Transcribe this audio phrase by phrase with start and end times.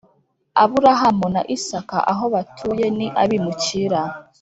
[0.63, 4.01] aburahamu na isaka aho batuye ni abimukira